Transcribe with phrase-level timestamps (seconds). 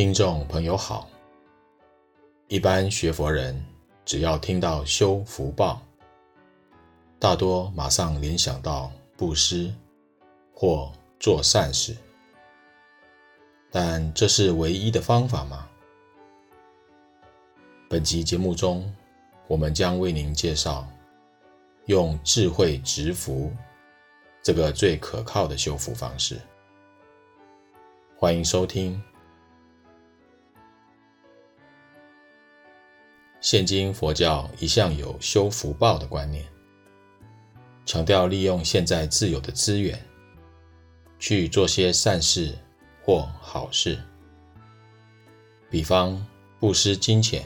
[0.00, 1.06] 听众朋友好，
[2.48, 3.62] 一般学佛人
[4.06, 5.82] 只要听到修福报，
[7.18, 9.70] 大多马上联想到布施
[10.54, 11.94] 或做善事，
[13.70, 15.68] 但这是唯一的方法吗？
[17.86, 18.90] 本集节目中，
[19.48, 20.88] 我们将为您介绍
[21.84, 23.52] 用智慧植福
[24.42, 26.40] 这个最可靠的修福方式。
[28.16, 28.98] 欢迎收听。
[33.50, 36.46] 现今佛教一向有修福报的观念，
[37.84, 40.00] 强调利用现在自有的资源
[41.18, 42.56] 去做些善事
[43.02, 43.98] 或好事，
[45.68, 46.24] 比方
[46.60, 47.44] 布施金钱。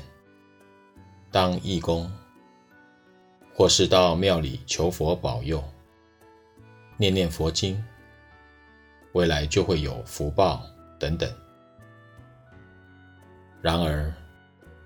[1.30, 2.12] 当义工，
[3.54, 5.64] 或是到庙里求佛保佑，
[6.98, 7.82] 念念佛经，
[9.14, 10.62] 未来就会有福报
[11.00, 11.32] 等等。
[13.62, 14.12] 然而，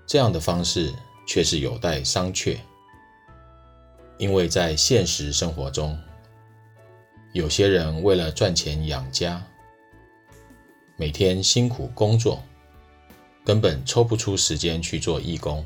[0.05, 0.93] 这样的方式
[1.29, 2.57] 却是有待商榷，
[4.17, 5.95] 因为在现实生活中，
[7.33, 9.39] 有些人为了赚钱养家，
[10.97, 12.41] 每天辛苦工作，
[13.45, 15.63] 根本抽不出时间去做义工。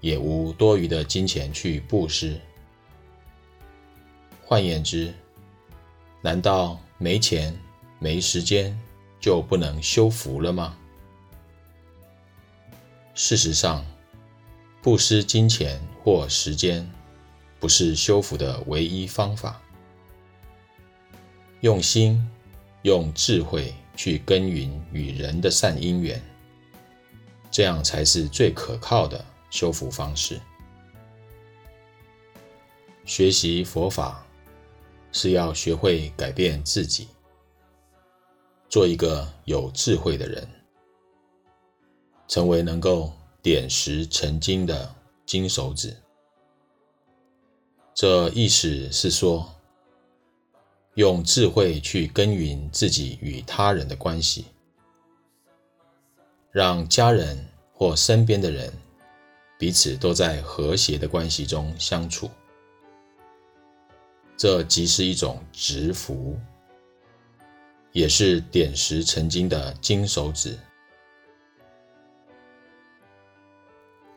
[0.00, 2.36] 也无多余的金钱去布施。
[4.44, 5.14] 换言之，
[6.20, 7.56] 难道没钱、
[8.00, 8.76] 没时间
[9.20, 10.76] 就不能修福了吗？
[13.14, 13.84] 事实上，
[14.82, 16.88] 布施金钱或时间
[17.58, 19.60] 不是修复的唯一方法。
[21.60, 22.26] 用心、
[22.82, 26.22] 用智慧去耕耘与人的善因缘，
[27.50, 29.24] 这样才是最可靠的。
[29.50, 30.40] 修复方式，
[33.04, 34.24] 学习佛法
[35.10, 37.08] 是要学会改变自己，
[38.68, 40.48] 做一个有智慧的人，
[42.28, 44.94] 成为能够点石成金的
[45.26, 45.96] 金手指。
[47.94, 49.54] 这意思是说，
[50.94, 54.46] 用智慧去耕耘自己与他人的关系，
[56.50, 58.72] 让家人或身边的人。
[59.58, 62.30] 彼此都在和谐的关系中相处，
[64.34, 66.34] 这即是一种植福，
[67.92, 70.58] 也是点石成金的金手指。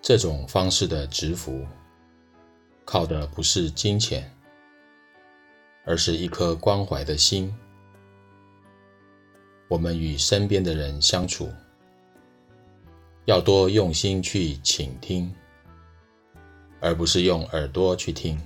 [0.04, 1.66] 这种方式的植福，
[2.84, 4.30] 靠的不是金钱，
[5.86, 7.56] 而是一颗关怀的心。
[9.70, 11.50] 我们与身边的人相处，
[13.24, 15.34] 要多用心去倾听，
[16.82, 18.38] 而不是用耳朵去听；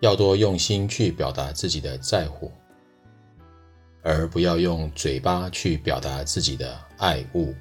[0.00, 2.50] 要多用心去表达自己的在乎，
[4.02, 7.54] 而不要用嘴巴去表达自己的爱恶。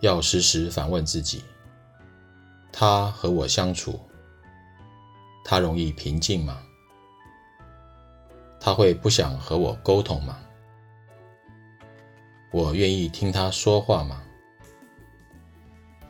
[0.00, 1.42] 要时时反问自己：
[2.72, 4.00] 他和我相处，
[5.44, 6.62] 他容易平静吗？
[8.60, 10.38] 他会不想和我沟通吗？
[12.50, 14.22] 我愿意听他说话吗？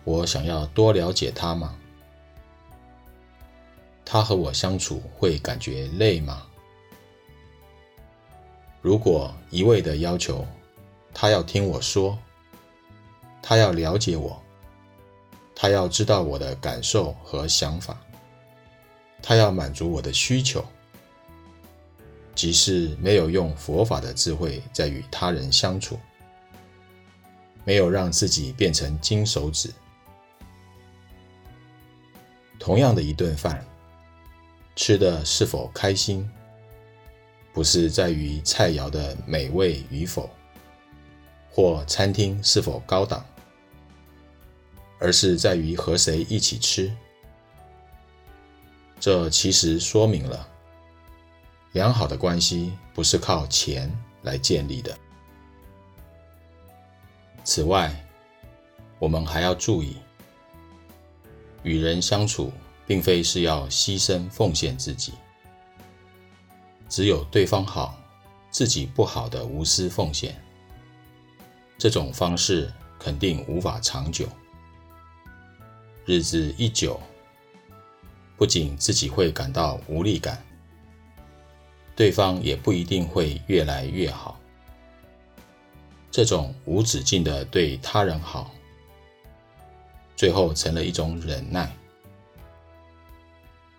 [0.04, 1.78] 我想要多了解他吗？
[4.04, 6.46] 他和我相处会感觉累吗？
[8.82, 10.46] 如果一味的要求
[11.14, 12.18] 他要听我说，
[13.46, 14.42] 他要了解我，
[15.54, 18.00] 他要知道我的感受和想法，
[19.22, 20.64] 他要满足我的需求，
[22.34, 25.98] 即是没有用佛法的智慧在与他人相处。
[27.66, 29.70] 没有让自己变成金手指。
[32.58, 33.62] 同样的一顿饭，
[34.74, 36.26] 吃的是否开心，
[37.52, 40.30] 不是在于菜肴的美味与否，
[41.50, 43.24] 或餐厅是否高档，
[45.04, 46.90] 而是在于和谁一起吃。
[48.98, 50.48] 这其实说明了，
[51.72, 54.96] 良好的关系不是靠钱来建立的。
[57.44, 57.94] 此外，
[58.98, 59.98] 我们还要注意，
[61.62, 62.50] 与人相处
[62.86, 65.12] 并非是要牺牲奉献自己，
[66.88, 67.94] 只有对方好，
[68.50, 70.42] 自己不好的无私奉献，
[71.76, 74.26] 这种方式肯定无法长久。
[76.06, 77.00] 日子一久，
[78.36, 80.44] 不仅自己会感到无力感，
[81.96, 84.38] 对方也不一定会越来越好。
[86.10, 88.52] 这种无止境的对他人好，
[90.14, 91.74] 最后成了一种忍耐，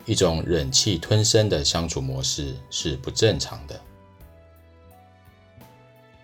[0.05, 3.79] 一种忍气吞声的相处模式是不正常的。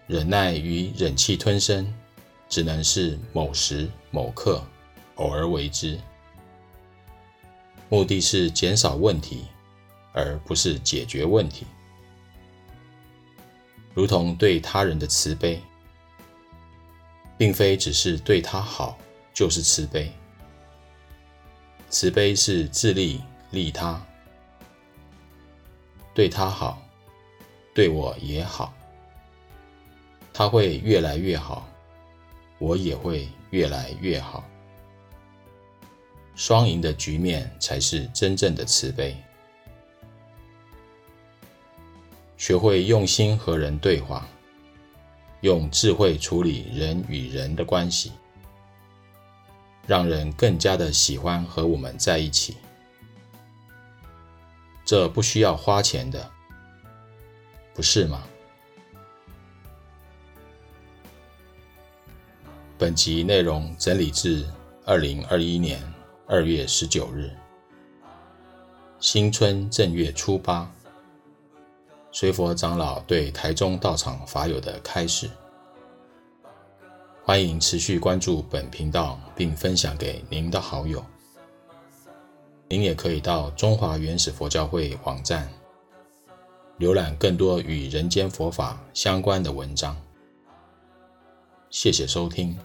[0.07, 1.93] 忍耐与忍气吞声，
[2.49, 4.65] 只能是某时某刻
[5.21, 5.99] 偶尔为之，
[7.89, 9.45] 目的是减少问题，
[10.13, 11.67] 而不是解决问题。
[13.93, 15.61] 如同对他人的慈悲，
[17.37, 18.97] 并非只是对他好
[19.31, 20.11] 就是慈悲，
[21.87, 23.21] 慈悲是自利
[23.51, 24.03] 利他，
[26.15, 26.81] 对他好，
[27.75, 28.73] 对我也好。
[30.33, 31.67] 他会越来越好，
[32.57, 34.43] 我也会越来越好。
[36.43, 39.15] 双赢的局面才是真正的慈悲。
[42.35, 44.27] 学会用心和人对话，
[45.41, 48.13] 用智慧处理人与人的关系，
[49.85, 52.57] 让人更加的喜欢和我们在一起。
[54.83, 56.31] 这不需要花钱的，
[57.75, 58.23] 不是吗？
[62.79, 64.43] 本集内容整理自
[64.87, 65.79] 二零二一年
[66.33, 67.29] 二月十九日，
[69.01, 70.71] 新春正月初八，
[72.09, 75.29] 随佛长老对台中道场法友的开示。
[77.21, 81.03] 欢迎持续关注本频道，并分享给您的好友。
[82.69, 85.49] 您也可以到中华原始佛教会网站，
[86.79, 90.01] 浏览更多与人间佛法相关的文章。
[91.69, 92.57] 谢谢收听。